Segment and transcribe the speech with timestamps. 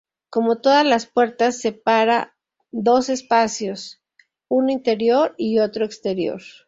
[0.31, 2.35] Como todas las puertas, separa
[2.71, 4.01] dos espacios,
[4.47, 6.41] uno interior y otro exterior.